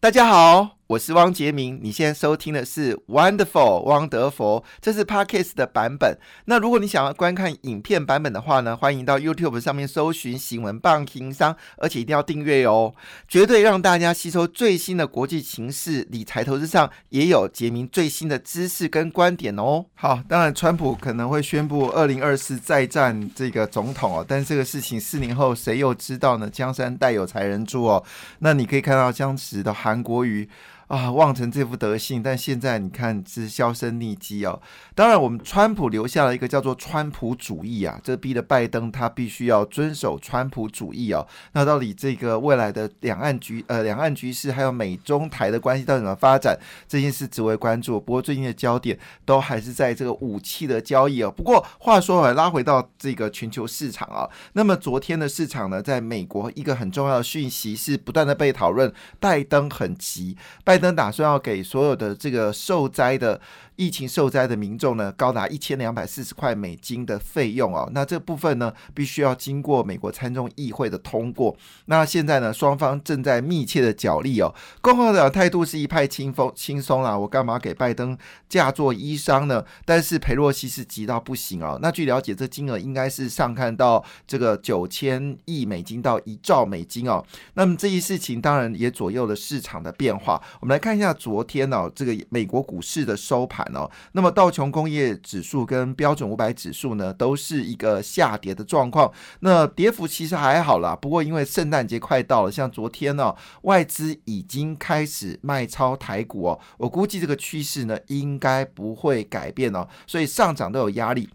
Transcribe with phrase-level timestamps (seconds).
[0.00, 0.77] 大家好。
[0.88, 6.16] 我是汪杰明，你现在收听的是 Wonderful 汪德佛，这是 Podcast 的版本。
[6.46, 12.94] 那如果你想要观看影片版本的话呢，欢迎到 YouTube 上面搜寻新闻棒情商，而且一定要订阅哦，
[13.28, 19.84] 绝对让大家吸收最新的国际形势，理财投资上也有杰明最新的知识跟观点哦。
[19.94, 26.48] 好，当然川普可能会宣布二零二四再战这个总统哦，但这个事情四年后谁又知道呢？
[26.48, 28.02] 江山代有才人住哦。
[28.38, 30.48] 那你可以看到当时的韩国瑜。
[30.88, 34.58] 啊，望成这副德性，但现在你看是销声匿迹哦。
[34.94, 41.26] 当然，我们川普留下了一个叫做川普主义啊，这逼得拜登他必须要遵守川普主义哦。
[41.52, 48.00] 那到底这个未来的两岸局呃两岸局势还有美中台的关系到底怎么发展，这件事值为关注。
[48.00, 51.30] 不过最近的焦点都还是在这个武器的交易哦。
[51.30, 60.34] 不过话说回来，拉回到这个全球市场啊，那么昨天的市场呢，在美国一个很重要的讯息是不断的被讨论，拜登很急，
[60.64, 60.77] 拜。
[60.78, 63.40] 拜登打算要给所有的这个受灾的。
[63.78, 67.88] 疫情受灾的民众呢，高达一千两百四十块美金的费用哦。
[67.94, 71.56] 那这部分呢，必须要经过美国参众议会的通过。
[71.84, 74.52] 那现在呢，双方正在密切的角力哦。
[74.80, 79.64] 共和党态度是一派轻风轻松啦，我干嘛给拜登嫁作衣裳呢？
[79.84, 81.78] 但是裴洛西是急到不行哦。
[81.80, 87.24] 那据了解，这金额应该是上看到这个九千亿美金到一兆美金哦。
[87.54, 90.42] 那么这一事情当然也左右了市场的变化。
[90.68, 93.66] 我们来看一下昨天哦，这个美国股市的收盘。
[93.74, 99.10] 哦，那么道琼工业指数跟标准五百指数呢，都是一个下跌的状况。
[99.40, 111.30] 那跌幅其实还好啦，不过因为圣诞节快到了，像昨天呢，外资已经开始卖超台股哦，我估计这个趋势呢，应该不会改变哦，所以上涨都有压力，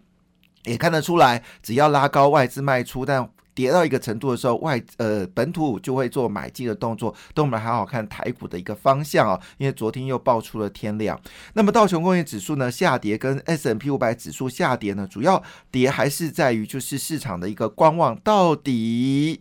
[0.62, 3.28] 也看得出来，只要拉高外资卖出，但。
[3.54, 11.18] 跌到一个程度的时候，外呃本土就会做买进的动作，等我们好好看台股的一个方向啊，因为昨天又爆出了天量。
[11.54, 19.40] 那么道琼工业指数呢下跌，跟 S M P 五百指数下跌呢，主要跌还是在于就是市场的一个观望，到底。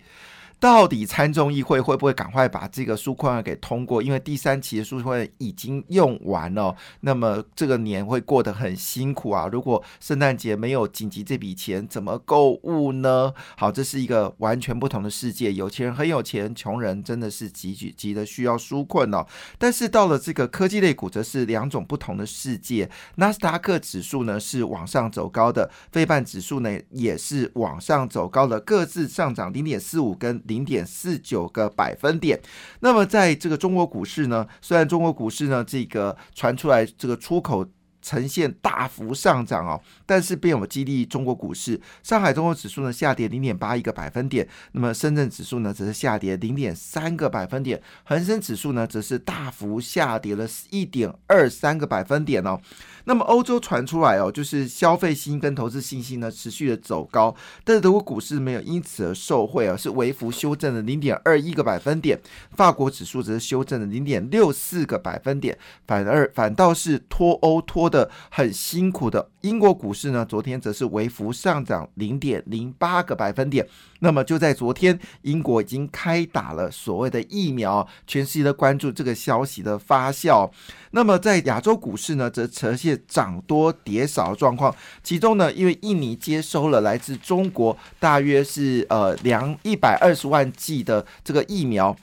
[0.64, 4.02] 到底参众议会会不会赶快把这个纾困案给通过？
[4.02, 9.50] 因为第三期的纾困案已经用完了，那么这个年会过得很辛苦啊！
[9.52, 13.34] 如果圣诞节没有紧急这笔钱，怎么购物呢？
[13.58, 19.28] 好，这是一个完全不同的世界，有钱人很有钱，穷人真的是急急急的需要纾困哦。
[19.58, 22.90] 但是到了这个科技类股，则是两种不同的世界。
[23.16, 30.42] 纳斯达克指数呢是往上走高的，费半指数呢也是往上走高的，各自上涨零点四五跟。
[30.54, 32.40] 零点四九个百分点。
[32.82, 37.66] 那么，在这个中国股市呢，虽然中国股市呢，这个传出来这个出口
[38.04, 41.82] 呈现大幅上涨哦，但是并没有激励中国股市。
[42.04, 52.60] 上海综合指数呢下跌零点八一个百分点，那么深圳指数呢则是下跌零点三个百分点，恒生指数呢则是大幅下跌了一点二三个百分点哦。
[53.06, 62.20] 那么欧洲传出来哦，就是消费信心跟投资信心呢持续的走高，但是德国股市没有因此而受惠啊，是微幅修正了零点二一个百分点，
[62.52, 73.68] 法国指数则是修正了零点六四个百分点，反而反倒是脱欧脱的很辛苦的英国股市呢，昨天则是微幅上涨零点零八个百分点。
[74.00, 80.50] 那么就在昨天，英国已经开打了所谓的疫苗，全世界的关注这个消息的发酵。
[80.92, 84.76] 那么在亚洲股市呢，则呈现涨多跌少的状况。
[85.04, 91.96] 其中呢，因为印尼接收了来自中国大约是呃两一百二十万剂的这个疫苗。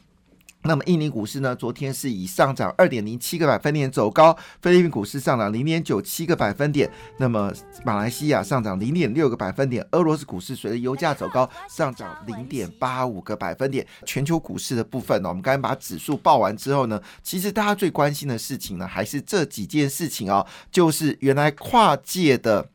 [0.62, 1.56] 那么印尼股市呢？
[1.56, 7.50] 昨天是以上涨二点零七个百分点走高，菲律宾股市上涨零点九七个百分点，那么
[7.82, 13.86] 马来西亚上涨零点六个百分点，俄罗斯股市随着油价走高上涨零点八五个百分点。
[14.04, 22.68] 全球股市的部分呢，我们刚才把指数报完之后呢，其实大家最关心的事情呢，还是这几件事情啊，就是原来跨界的。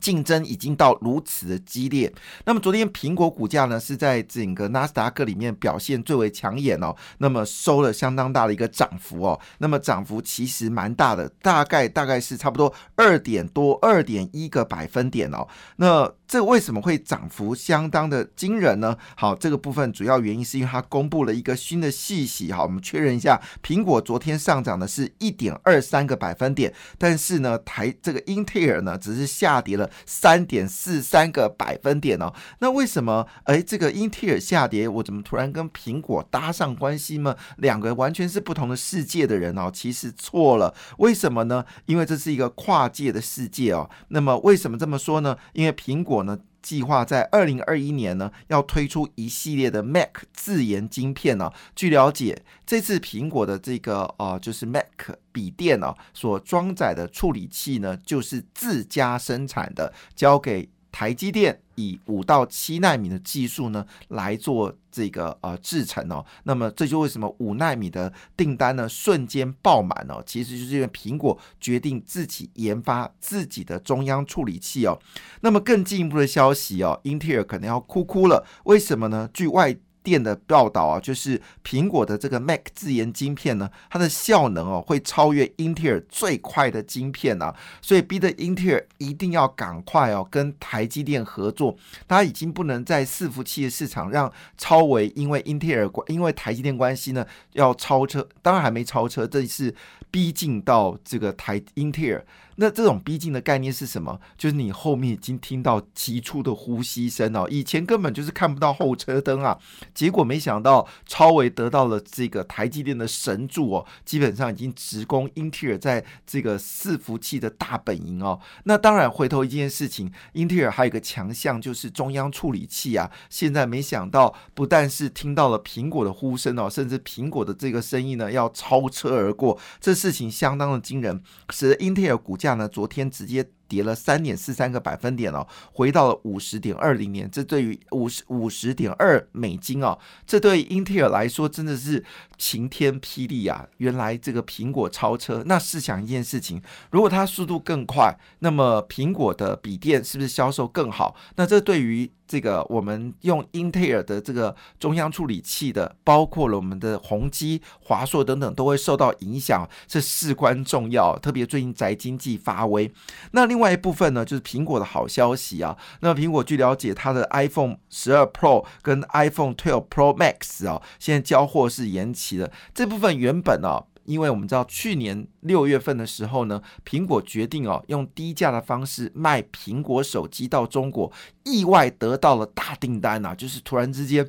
[0.00, 2.12] 竞争已经到如此的激烈，
[2.44, 15.46] 那么昨天苹果股价呢是在整个纳斯达克里面表现最为抢眼哦，那么收了相当大的一个涨幅哦，那么涨幅其实蛮大的，大概大概是差不多二点多二点一个百分点哦，
[15.76, 16.12] 那。
[16.30, 18.96] 这为什么会涨幅相当的惊人呢？
[19.16, 22.52] 好，这个部分主要原因是因为它公布了一个新的细息。
[22.52, 32.32] 好，我们确认一下，苹果昨天上涨的是一点二三个百分点，但是呢，台这个英特尔呢只是下跌了三点四三个百分点哦。
[32.60, 33.26] 那为什么？
[33.42, 37.34] 哎，这个英特尔下跌，我怎么突然跟苹果搭上关系吗？
[37.56, 40.72] 两个完全是不同的世界的人哦，其实错了。
[40.98, 41.64] 为什么呢？
[41.86, 43.90] 因为这是一个跨界的世界哦。
[44.10, 45.36] 那么为什么这么说呢？
[45.54, 46.19] 因为苹果。
[46.22, 51.52] 呢，计划在二零二一年呢，要推出一系列的 Mac 自研晶片呢。
[51.74, 60.70] 据了解，这次苹果的这个呃，就是 Mac 笔电呢，所装载的处理器呢，就是自家生产的，交给。
[60.92, 74.98] 台积电以五到七纳米的技术呢来做这个呃制成哦，那么这就为什么五纳米的订单呢瞬间爆满哦，其实就是因为苹果决定自己研发自己的中央处理器哦。
[75.40, 79.28] 那么更进一步的消息哦，英特尔可能要哭哭了，为什么呢？
[79.32, 79.76] 据外。
[80.02, 91.76] 电的报道啊，就是苹果的这个 Mac 自研晶片呢，它的效能哦会超越英特尔最快的晶片啊，所以逼得英特尔一定要赶快哦跟台积电合作，
[92.08, 99.74] 它已经不能在伺服器的市场让超维因为英特尔关因为台积电关系呢要超车，当然还没超车，这是
[100.10, 102.24] 逼近到这个台英特尔。
[102.60, 104.20] 那这种逼近的概念是什么？
[104.36, 109.58] 就是你后面已经听到急促的呼吸声哦，以前根本就是看不到后车灯啊。
[109.94, 118.38] 结果没想到超维得到了这个台积电的神助哦，基本上已经直攻英特尔在这个伺服器的大本营哦。
[118.64, 123.10] 那当然回头一件事情，英特尔还有个强项就是中央处理器啊。
[123.30, 132.49] 现在没想到不但是听到了苹果的呼声哦，甚至苹果的这个生意呢要超车而过，这事情相当的惊人，使得英特尔股价。
[132.54, 137.30] 呢，昨天直接跌了三点四三个百分点哦，回到了五十点二零年。
[137.30, 139.96] 这对于五十五十点二美金哦，
[140.26, 142.04] 这对英特尔来说真的是
[142.36, 143.68] 晴天霹雳啊！
[143.76, 151.14] 原来这个苹果超车，那试想一件事情，如果它速度更快，那么苹果的笔电是不是销售更好？
[151.36, 161.16] 那这对于这个我们用英特尔的这个中央处理器的，包括了我们的宏基、华硕等等，都会受到影响，这事关重要。
[161.18, 162.90] 特别最近宅经济发威，
[163.32, 165.76] 那另另外一部分呢，就是苹果的好消息啊。
[166.00, 172.50] 那苹果据了解，它的 iPhone 十二 Pro 跟 iPhone 12 Pro Max 啊，现在交货是延期的。
[172.72, 173.84] 这部分原本啊。
[174.06, 181.12] 因为我们知道，去年六月份的时候呢，苹果决定哦，用低价的方式卖苹果手机到中国，
[181.44, 184.26] 意外得到了大订单呐，就是突然之间。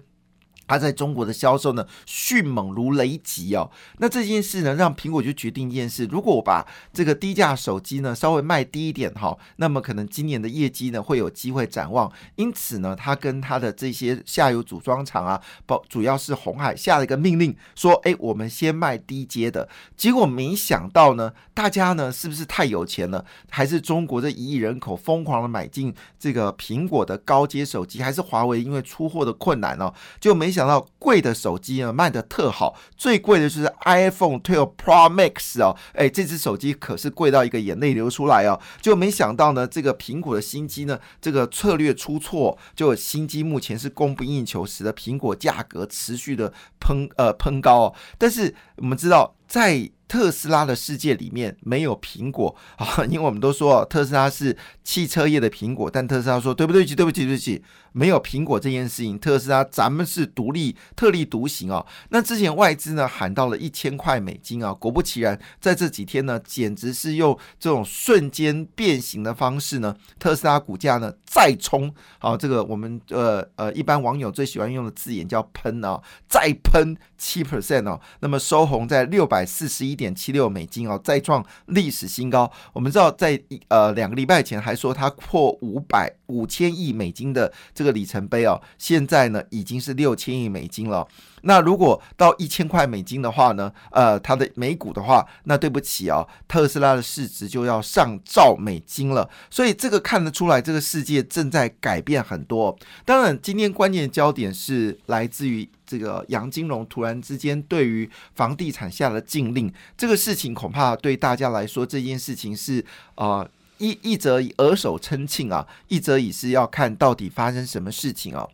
[0.72, 3.70] 它在中国的销售呢，迅猛如雷击哦。
[3.98, 12.10] 那这件事呢，让苹果就决定一件事：如果我把这个低价手机呢稍微卖低一点哈，那么可能今年的业绩呢会有机会展望。
[12.38, 19.68] 因此呢，他跟他的这些下游组装厂啊，包主要是红海下了一个命令，说：哎，我们先卖低阶的。
[19.98, 23.26] 结果没想到呢，大家呢是不是太有钱了？
[23.50, 28.02] 还是中国这一亿人口疯狂的买进这个苹果的高阶手机？
[28.02, 30.61] 还是华为因为出货的困难哦，就没想。
[30.62, 49.92] 想到贵的手机呢卖的特好，最贵的就是 iPhone 12 Pro Max 哦，哎，这只手机可是贵到一个眼泪流出来哦，就没想到呢，这个苹果的新机呢，这个策略出错，就新机目前是供不应求，使得苹果价格持续的喷呃喷高哦，但是我们知道在。
[50.12, 57.63] 特斯拉的世界里面没有苹果啊， 因为我们都说特斯拉是汽车业的苹果，但特斯拉说对不对不起对不起对不起，
[57.94, 61.86] 没有苹果这件事情，特斯拉咱们是独立特立独行哦。
[62.09, 71.89] 那之前外资呢喊到了一千块美金啊，果不其然，在这几天呢，简直是用这种瞬间变形的方式呢，特斯拉股价呢再冲，
[72.19, 79.92] 啊，这个我们呃呃一般网友最喜欢用的字眼叫喷啊，再喷七 percent 哦，那么收红在六百四十一。
[80.02, 82.51] 点七六美金哦，再创历史新高。
[82.74, 91.08] 我们知道，在呃两个礼拜前还说它破五百五千亿美金的这个里程碑哦，现在呢已经是六千亿美金了。
[91.44, 99.30] 那如果到一千块美金的话呢，呃，它的美股的话，那对不起哦，特斯拉的市值就要上兆美金了。
[99.51, 102.75] 所以这个看得出来，这个世界正在改变很多。
[103.06, 105.70] 当然，今天关键焦点是来自于。
[105.91, 113.45] 这个杨金龙突然之间对于房地产下了禁令，这个事情恐怕对大家来说，这件事情是呃
[113.77, 118.50] 一一则以耳手称庆啊，一则以是要看到底发生什么事情哦。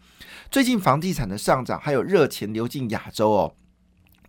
[0.50, 3.54] 最近房地产的上涨，还有热钱流进亚洲哦。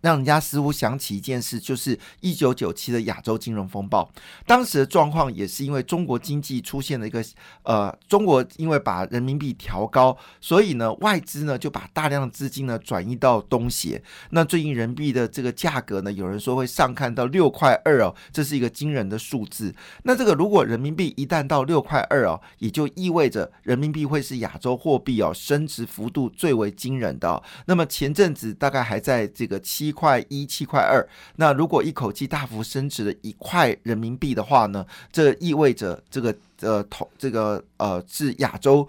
[0.01, 4.09] 让人家似乎想起一件事，就是一九九七的亚洲金融风暴。
[4.45, 7.23] 当时的状况也是因为中国经济出现了一个
[7.63, 14.01] 呃，中国因为把人民币调高，所以呢外资呢就把大量的资金呢转移到东协。
[14.29, 19.75] 那最近人民币的这个价格呢，有人说会上看到六块二哦，这是一个惊人的数字。
[20.03, 27.43] 那这个如果人民币一旦到六块二哦，也就意味着人民币会是亚洲货币哦升值幅度最为惊人的。
[27.65, 29.88] 那么前阵子大概还在这个七。
[29.89, 31.03] 七块一，七块二。
[31.37, 34.85] 那如果一口气大幅升值了一块人民币的话呢？
[35.11, 38.87] 这意味着这个呃，同这个呃，是亚洲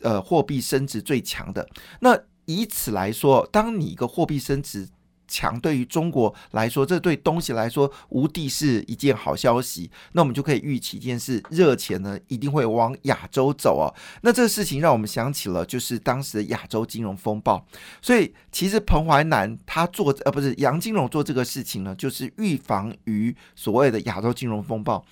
[0.00, 1.64] 呃货币升值最强的。
[2.00, 4.88] 那以此来说，当你一个货币升值，
[5.32, 9.90] 强对于中国来说，这对东西来说无敌是一件好消息。
[10.12, 13.88] 那我们就可以预期一件事，热钱呢一定会往亚洲走哦。
[14.20, 17.66] 那这个事情让我们想起了就是当时的亚洲金融风暴。
[18.02, 25.02] 所以其实彭淮南他做呃不是杨金龙做这个事情呢，就是预防于所谓的亚洲金融风暴。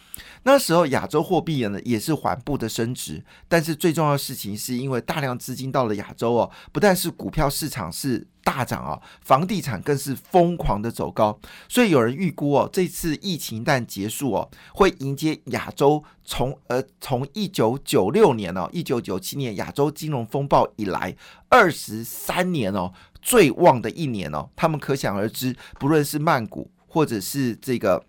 [0.42, 8.26] 那时候亚洲货币呢也是缓步的升值，但是最重要的事情是因为大量资金到了亚洲哦，不但是股票市场是。
[8.42, 21.14] 大涨啊，房地产更是疯狂的走高，所以有人预估哦，这次疫情一旦结束哦，会迎接亚洲从呃从一九九六年哦，一九九七年亚洲金融风暴以来
[21.48, 28.04] 二十三年哦最旺的一年哦，他们可想而知，不论是曼谷或者是这个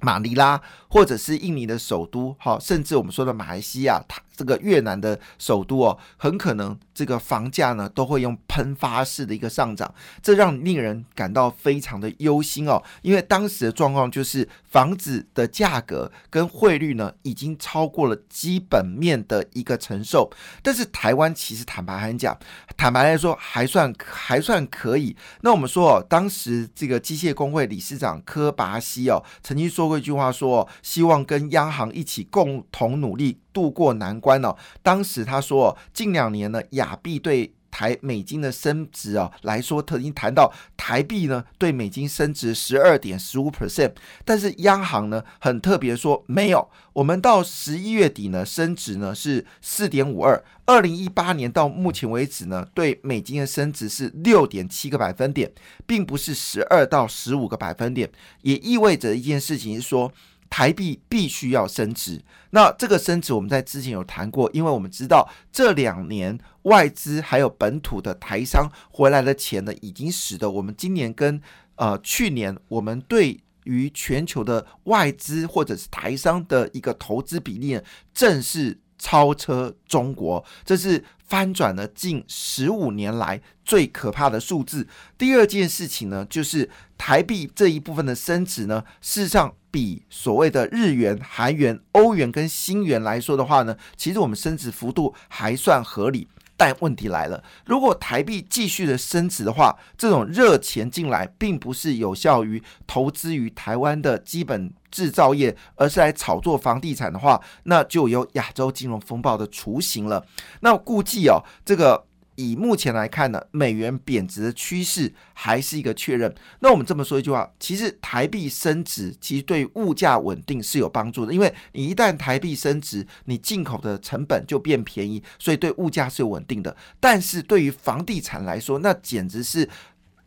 [0.00, 4.20] 马尼拉，或者是印尼的首都，哈，甚至我们说的马来西亚，它。
[4.36, 12.82] 这个越南的首都哦，很可能这个房价呢都会用喷发式的一个上涨，这让令人感到非常的忧心哦。
[13.02, 20.30] 因为当时的状况就是房子的价格跟汇率呢已经超过了基本面的一个承受，
[20.62, 22.38] 但是台湾其实坦白来讲，
[22.76, 25.16] 坦白来说还算还算可以。
[25.40, 33.38] 那我们说哦，当时这个机械工会理事长科巴西哦曾经说过一句话，说希望跟央行一起共同努力。
[33.56, 34.56] 渡过难关关哦。
[34.82, 43.92] 当时他说，近两年呢，亚币对台美金的升值啊来说，他已经谈到台币呢对美金升值十二点十五 percent。
[44.24, 50.42] 但是央行呢很特别说，没有，我们到十一月底呢升值呢是四点五二。
[50.64, 55.52] 二零一八年到目前为止呢，对美金的升值是六点七个百分点，
[55.86, 58.10] 并不是十二到十五个百分点。
[58.42, 60.10] 也意味着一件事情是说。
[60.48, 71.40] 台币必须要升值，那这个升值我们在之前有谈过，因为我们知道这两年外资还有本土的台商回来的钱呢，已经使得我们今年跟
[71.76, 77.82] 呃去年我们对于全球的外资或者是台商的一个投资比例呢
[78.14, 84.86] 正是超车中国，这是翻转了近十五年来最可怕的数字。
[85.16, 89.54] 第二件事情呢，就是台币这一部分的升值呢，事实上。
[89.68, 96.28] 比所谓的日元、韩元、欧元跟新元来说的话呢，其实我们升值幅度还算合理。
[96.56, 110.24] 但问题来了，如果台币继续的升值的话，这种热钱进来，并不是有效于投资于台湾的基本制造业，而是来炒作房地产的话，那就有亚洲金融风暴的雏形了。
[110.60, 112.05] 那估计哦，这个。
[112.36, 116.34] 以目前来看呢，美元贬值的趋势还是一个确认。
[116.60, 126.76] 那我们这么说一句话，其实台币升值其实对物价稳定是有帮助的，因为你一旦台币升值，你进口的成本就变便宜，所以对物价是有稳定的。
[127.00, 129.68] 但是对于房地产来说，那简直是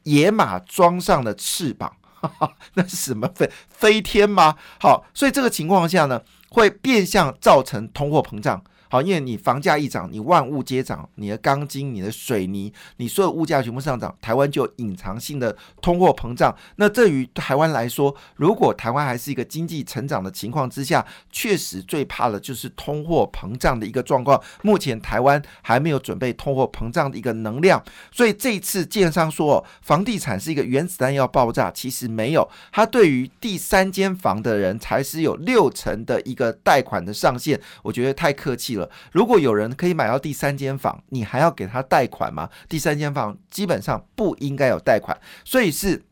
[0.03, 1.95] 野马装上了翅膀，
[2.73, 4.55] 那是什么飞飞天吗？
[4.79, 8.63] 好，所以这个情况下呢，会变相造成通货膨胀。
[8.89, 16.55] 好，因为你房价一涨，你万物皆涨，你的钢筋、你的水泥、你所有物价全部上涨，台湾就隐藏性的通货膨胀。
[16.77, 24.41] 那这于台湾来说，如果台湾还是一个经济成长的情况之下，确实最怕的就是通货膨胀的一个状况。
[24.63, 32.49] 目前台湾还没有准备通货膨胀的一个能量，所以这一次建商说房地产是一个原子弹要爆炸，其实没有。
[32.71, 38.78] 他对于第三间房的人才是有六成的一个贷款的上限，我觉得太客气了。
[39.11, 42.49] 如果有人可以买到第三间房，你还要给他贷款吗？
[42.67, 46.03] 第三间房基本上不应该有贷款，所以是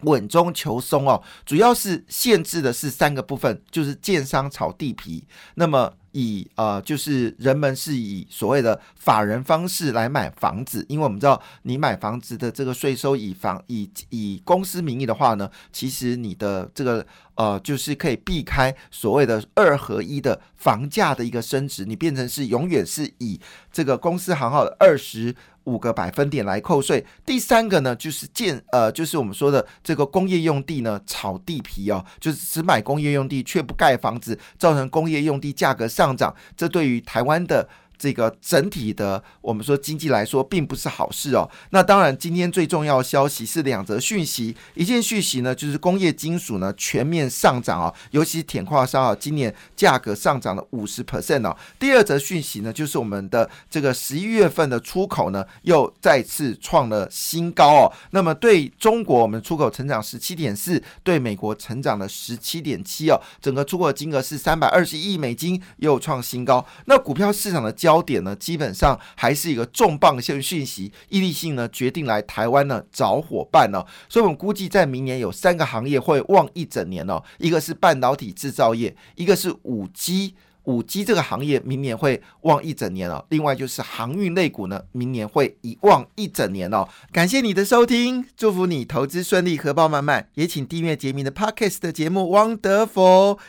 [0.00, 1.22] 稳中求松哦。
[1.46, 5.94] 主要是限制的是三个部分，就是建商炒地皮，那么。
[6.12, 17.04] 以呃，就是人们是以所谓的法人方式来买房子，因为我们知道你买房子的这个税收以房以以公司名义的话呢，其实你的这个
[17.34, 23.40] 呃，就是可以避开所谓的二合一的房价的一个升值，你变成是永远是以
[23.72, 25.34] 这个公司行号的二十。
[25.64, 27.06] 五个百分点来扣税。
[27.24, 36.34] 第三个呢，就是建呃，就是我们说的这个工业用地呢，炒地皮哦，就是只买工业用地却不盖房子，造成工业用地价格上上涨。
[36.56, 37.68] 这对于台湾的。
[38.02, 41.48] 这个整体的，我们说经济来说，并不是好事哦。
[41.70, 44.56] 那当然，今天最重要的消息是两则讯息。
[44.74, 51.56] 一件讯息呢，就是工业金属呢全面上涨啊，尤其铁矿砂啊，今年价格上涨了五十 percent 哦。
[51.78, 57.92] 第二则讯息呢，就是我们的这个十一月份的出口呢，又再次创了新高哦。
[58.10, 66.66] 那么对中国，我们出口成长十七点四，对美国成长了十七点七哦，整个出口金额是三百二十亿美金，又创新高。
[66.86, 80.34] 那股票市场的交焦点呢，基本上还是一个重磅性讯息，毅力性呢决定来台湾呢找伙伴呢，所以我们估计在明年有三个行业会旺一整年哦，一个是半导体制造业，一个是五 G。
[80.64, 86.88] 五 G 这个行业明年会旺一整年哦，另外就是航运类股呢，明年会一旺一整年哦。
[87.12, 90.28] 感谢你的收听，祝福你投资顺利，荷包满满。
[90.34, 93.00] 也请订阅杰明的 Podcast 的节目《汪德福》，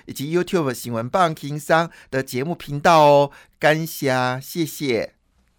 [0.05, 3.31] 以及 YouTube 新闻棒情商的节目频道哦。
[3.59, 5.22] 感谢，谢谢。